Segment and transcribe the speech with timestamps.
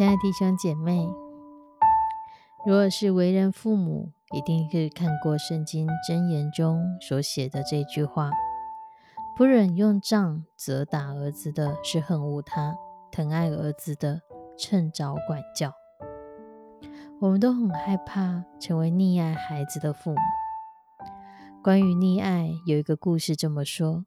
[0.00, 1.06] 亲爱的弟兄姐妹，
[2.64, 8.30] 如果是为人父母，一定是看过圣经箴言中所写的这句话
[9.36, 12.76] ：“不忍用杖责打儿子的，是恨恶他；
[13.12, 14.22] 疼爱儿子的，
[14.56, 15.74] 趁早管教。”
[17.20, 20.16] 我们都很害怕成为溺爱孩子的父母。
[21.62, 24.06] 关于溺爱，有一个故事这么说：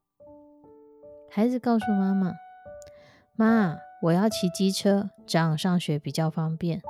[1.30, 2.32] 孩子告诉妈妈
[3.38, 6.82] ：“妈。”我要骑机车，这样上学比较方便。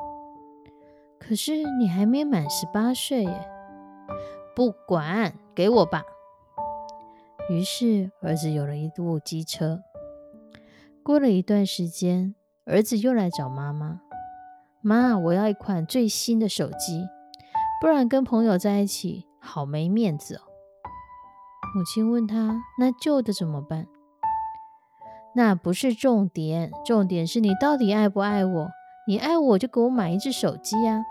[1.21, 3.49] 可是你还没满十八岁耶！
[4.57, 6.03] 不管，给我吧。
[7.49, 9.81] 于是儿子有了一部机车。
[11.05, 12.35] 过了一段时间，
[12.65, 14.01] 儿子又来找妈妈
[14.83, 17.07] ：“妈，我要一款最新的手机，
[17.81, 20.41] 不然跟朋友在一起好没面子哦。”
[21.77, 23.87] 母亲问他：“那旧的怎么办？”
[25.37, 28.71] 那不是重点，重点是你到底爱不爱我？
[29.07, 31.05] 你爱我就给我买一只手机呀。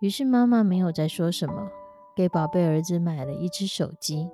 [0.00, 1.68] 于是妈妈没有再说什么，
[2.16, 4.28] 给宝贝儿子买了一只手机。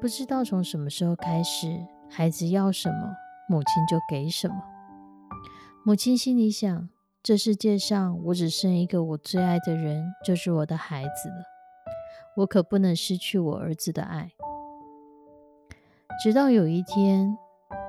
[0.00, 3.14] 不知道从什么时候开始，孩子要什么，
[3.48, 4.56] 母亲就给什么。
[5.84, 6.88] 母亲心里想：
[7.22, 11.44] 这世界上我只剩一个我最爱的人，就是我的孩子了。
[12.38, 14.32] 我可不能失去我儿子的爱。
[16.22, 17.36] 直到有一天，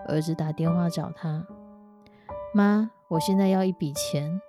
[0.08, 1.46] 儿子打电话找他
[2.52, 4.42] ：“妈，我现在要一笔钱。”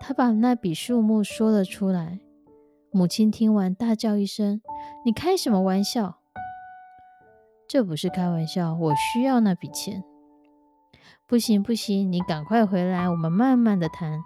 [0.00, 2.20] 他把那笔数目说了出来。
[2.90, 4.62] 母亲听完，大叫一声
[5.04, 6.20] ：“你开什么玩笑？
[7.68, 10.02] 这不是开玩笑，我需要那笔钱。
[11.28, 14.22] ”“不行，不行，你赶快回来，我们慢慢的谈。”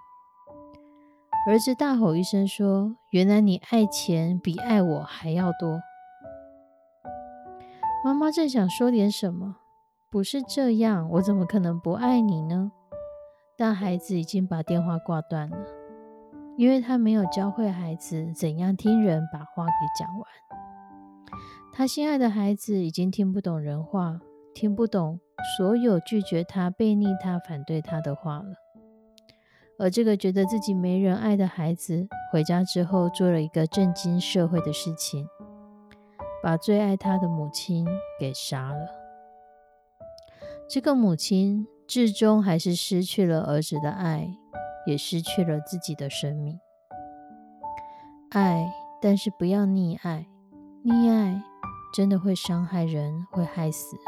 [1.50, 5.80] 儿子大吼一声说：“原来你爱钱比爱我还要多！”
[8.06, 9.56] 妈妈正想说点什么，
[10.12, 12.70] 不是这样，我怎么可能不爱你呢？
[13.58, 15.56] 但孩子已经把电话挂断了，
[16.56, 20.24] 因为他没有教会孩子怎样听人把话给讲完。
[21.72, 24.20] 他心爱的孩子已经听不懂人话，
[24.54, 25.18] 听不懂
[25.58, 28.54] 所有拒绝他、背逆他、反对他的话了。
[29.80, 35.26] 而这个觉得自己没人爱的孩子，回家之后做了一个震惊社会的事情。
[36.46, 37.84] 把最爱他的母亲
[38.20, 38.86] 给杀了。
[40.70, 44.32] 这个母亲至终还是失去了儿子的爱，
[44.86, 46.60] 也失去了自己的生命。
[48.30, 50.28] 爱，但是不要溺爱。
[50.84, 51.42] 溺爱
[51.92, 54.04] 真的会伤害人，会害死人。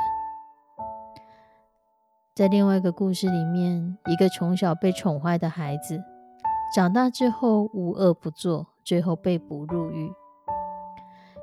[2.36, 6.00] 在另外一个故事里面，一个从小被宠坏的孩子，
[6.72, 10.12] 长大之后无恶不作，最后被捕入狱。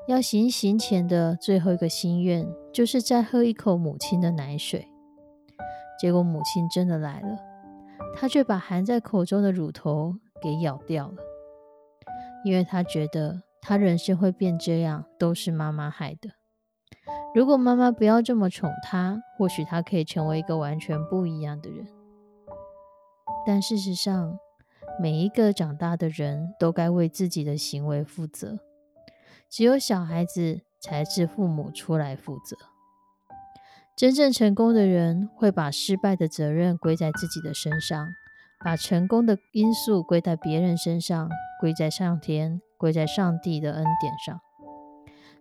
[0.07, 4.87] 要行刑前的最后一个心愿，就是再喝一口母亲的奶水。
[5.99, 7.39] 结果母亲真的来了，
[8.15, 11.15] 他却把含在口中的乳头给咬掉了，
[12.43, 16.29] 因为他觉得他人生会变这样，都是妈妈害的。
[17.33, 21.87] 如果妈妈不要这么宠他，或许他可以成为一个完全不一样的人。
[23.43, 24.37] 但事实上，
[25.01, 28.59] 每一个长大的人都该为自己的行为负责。
[29.49, 32.57] 只有小孩子才是父母出来负责。
[33.95, 38.09] 真正成功的人会把失败的责任归在自己的身上，
[38.63, 41.29] 把成功的因素归在别人身上，
[41.61, 44.41] 归在上天，归在上帝的恩典上。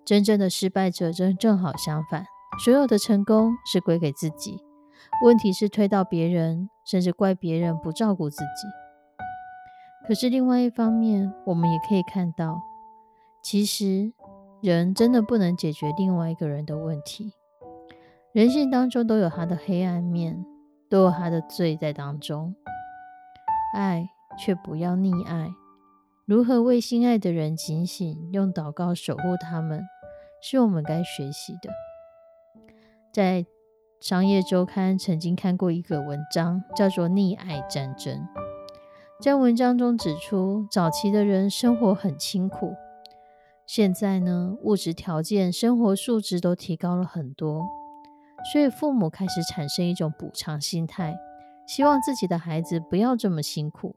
[0.04, 2.26] 真正的失败者正正好相反，
[2.64, 4.62] 所有的成功是归给自己，
[5.24, 8.68] 问题是推到别人，甚至怪别人不照顾自己。
[10.06, 12.60] 可是另外一方面，我们也可以看到。
[13.44, 14.10] 其实，
[14.62, 17.34] 人真的不能解决另外一个人的问题。
[18.32, 20.42] 人性当中都有他的黑暗面，
[20.88, 22.54] 都有他的罪在当中。
[23.74, 24.08] 爱
[24.38, 25.50] 却不要溺爱，
[26.24, 29.82] 如何为心爱的人警醒，用祷告守护他们，
[30.42, 31.68] 是我们该学习的。
[33.12, 33.44] 在
[34.00, 38.16] 商业周刊曾经看过一个文章，叫做《溺爱战争》。
[39.22, 42.74] 在文章中指出，早期的人生活很清苦，
[43.66, 47.66] 现在呢，物质条件、生活素质都提高了很多，
[48.52, 51.14] 所以父母开始产生一种补偿心态，
[51.66, 53.96] 希望自己的孩子不要这么辛苦，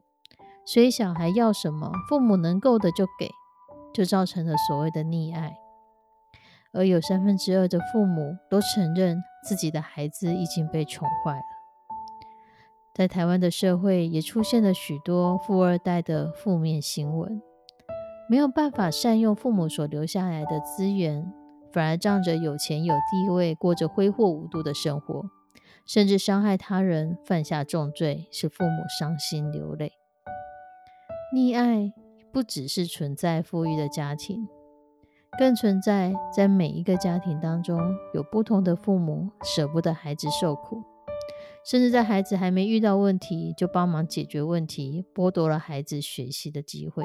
[0.64, 3.30] 所以小孩要什么，父母能够的就给，
[3.92, 5.56] 就造成了所谓的溺爱。
[6.72, 11.42] 而有三分之二的父母都承认自己的孩子已经被宠坏了。
[12.94, 17.40] 在台湾的社会也出现了许多富二代的负面新闻，
[18.30, 21.32] 没有办法善用父母所留下来的资源，
[21.72, 25.24] 反而仗着有钱有地位，过着挥霍无度的生活，
[25.86, 29.92] 甚至伤害他人，犯下重罪，使父母伤心流泪。
[31.34, 31.90] 溺爱
[32.30, 34.46] 不只是存在富裕的家庭，
[35.38, 37.80] 更存在在每一个家庭当中，
[38.12, 40.82] 有不同的父母舍不得孩子受苦。
[41.64, 47.04] 甚至在孩子还没遇到问题，就帮忙解决问题，剥夺了孩子学习的机会。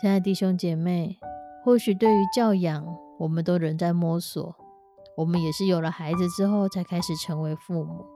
[0.00, 1.18] 亲爱弟兄姐妹，
[1.62, 2.86] 或许对于教养，
[3.18, 4.56] 我们都仍在摸索。
[5.14, 8.06] 我们也是有了孩子之后，才开始成为父母。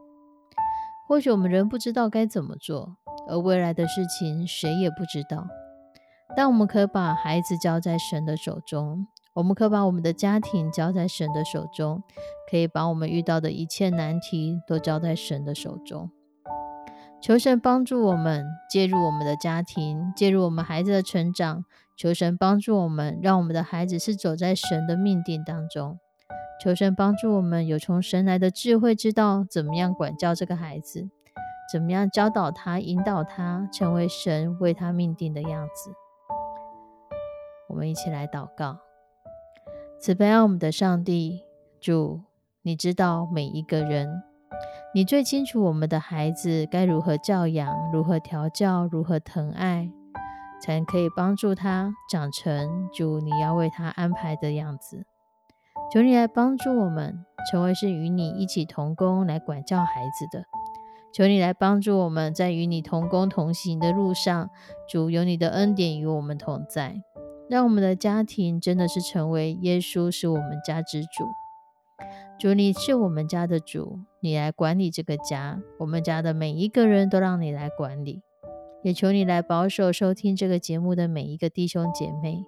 [1.07, 2.97] 或许我们仍不知道该怎么做，
[3.29, 5.47] 而未来的事情谁也不知道。
[6.35, 9.07] 但我们可把孩子交在神的手中。
[9.35, 12.03] 我们可把我们的家庭交在神的手中，
[12.51, 16.11] 可以把我们遇到的一切难题都交在神的手中。
[17.25, 21.65] 求神帮助我们介入我们的家庭，介入我们孩子的成长。
[21.97, 25.99] 求神帮助我们，让我们的孩子是走在神的命定当中。
[26.63, 31.09] 求神帮助我们有从神来的智慧，知道怎么样管教这个孩子，
[31.73, 35.95] 怎么样教导他、引导他，成为神为他命定的样子。
[37.71, 38.77] 我们一起来祷告。
[39.99, 41.41] 慈悲爱我们的上帝，
[41.81, 42.21] 主，
[42.61, 44.23] 你知道每一个人，
[44.97, 49.91] 你最清楚我们的孩子该如何教养、如何调教、如何疼爱，
[50.63, 55.05] 才可以帮助他长成主你要为他安排的样子。
[55.93, 60.45] 求你来帮助我们，成为是与你一起同工来管教孩子的。
[61.13, 64.49] 求你来帮助我们在与你同工同行的路上，
[64.89, 67.03] 主有你的恩典与我们同在。
[67.51, 71.25] 让我们的家庭真的是成为耶稣是我们家之主。
[72.39, 75.61] 主，你是我们家的主，你来管理这个家。
[75.79, 78.23] 我们家的每一个人都让你来管理，
[78.83, 82.45] 也求你来保守收听这个节目的每一个弟兄姐妹，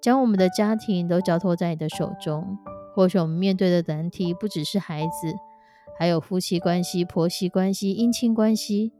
[0.00, 2.58] 将我们的家庭都交托在你的手中。
[2.94, 5.34] 或许我们面对的难题不只是孩子，
[5.98, 8.92] 还有夫妻关系、婆媳关系、姻亲关系，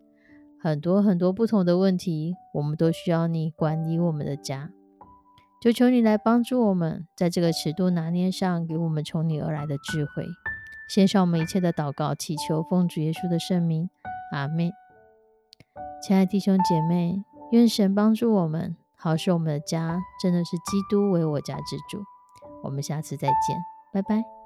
[0.59, 4.71] 很多很多不同的问题，我们都需要你管理我们的家。
[5.63, 10.27] 求求你来帮助我们，在这个尺度拿捏上，给我们从你而来的智慧。
[10.89, 13.89] 献上我们一切的祷告，祈求奉主耶稣的圣名，
[14.33, 14.73] 阿门。
[16.03, 17.23] 亲爱的弟兄姐妹，
[17.53, 22.03] 愿神帮助我们，好使我们的家真的是基督为我家之主。
[22.65, 23.57] 我们下次再见，
[23.93, 24.42] 拜拜。